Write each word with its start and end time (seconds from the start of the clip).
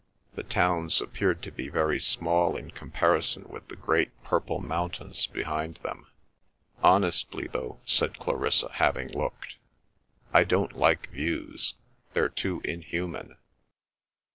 The 0.33 0.41
towns 0.41 0.99
appeared 0.99 1.43
to 1.43 1.51
be 1.51 1.69
very 1.69 1.99
small 1.99 2.57
in 2.57 2.71
comparison 2.71 3.47
with 3.47 3.67
the 3.67 3.75
great 3.75 4.09
purple 4.23 4.59
mountains 4.59 5.27
behind 5.27 5.75
them. 5.83 6.07
"Honestly, 6.81 7.45
though," 7.47 7.79
said 7.85 8.17
Clarissa, 8.17 8.71
having 8.71 9.09
looked, 9.09 9.57
"I 10.33 10.43
don't 10.43 10.73
like 10.75 11.11
views. 11.11 11.75
They're 12.15 12.29
too 12.29 12.61
inhuman." 12.63 13.37